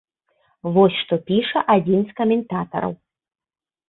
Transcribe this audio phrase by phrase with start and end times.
[0.77, 2.91] Вось што піша адзін з каментатараў.